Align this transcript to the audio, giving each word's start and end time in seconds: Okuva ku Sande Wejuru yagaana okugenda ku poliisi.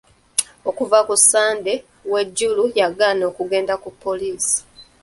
Okuva 0.69 0.97
ku 1.07 1.15
Sande 1.29 1.73
Wejuru 2.11 2.63
yagaana 2.79 3.23
okugenda 3.31 3.73
ku 3.83 3.89
poliisi. 4.03 4.57